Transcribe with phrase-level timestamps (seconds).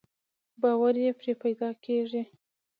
[0.61, 2.21] باور يې پرې پيدا کېږي.